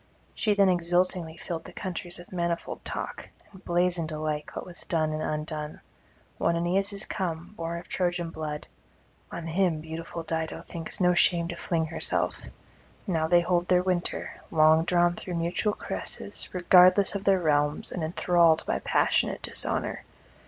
She 0.33 0.55
then 0.55 0.67
exultingly 0.67 1.37
filled 1.37 1.63
the 1.65 1.71
countries 1.71 2.17
with 2.17 2.31
manifold 2.33 2.83
talk, 2.83 3.29
and 3.51 3.63
blazoned 3.63 4.11
alike 4.11 4.55
what 4.55 4.65
was 4.65 4.81
done 4.83 5.13
and 5.13 5.21
undone: 5.21 5.79
one 6.39 6.55
Aeneas 6.55 6.91
is 6.91 7.05
come, 7.05 7.53
born 7.55 7.77
of 7.77 7.87
Trojan 7.87 8.31
blood; 8.31 8.65
on 9.31 9.45
him 9.45 9.79
beautiful 9.79 10.23
Dido 10.23 10.63
thinks 10.63 10.99
no 10.99 11.13
shame 11.13 11.49
to 11.49 11.55
fling 11.55 11.85
herself; 11.85 12.41
now 13.05 13.27
they 13.27 13.41
hold 13.41 13.67
their 13.67 13.83
winter, 13.83 14.41
long 14.49 14.85
drawn 14.85 15.13
through 15.13 15.35
mutual 15.35 15.73
caresses, 15.73 16.49
regardless 16.51 17.13
of 17.13 17.23
their 17.23 17.37
realms 17.39 17.91
and 17.91 18.01
enthralled 18.03 18.63
by 18.65 18.79
passionate 18.79 19.43
dishonour. 19.43 20.03